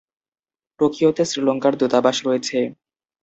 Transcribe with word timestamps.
টোকিওতে 0.79 1.23
শ্রীলঙ্কার 1.25 1.73
দূতাবাস 1.79 2.17
রয়েছে। 2.27 2.57